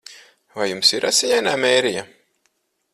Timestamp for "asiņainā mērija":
1.11-2.07